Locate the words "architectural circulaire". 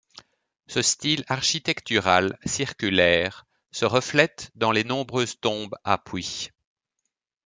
1.27-3.45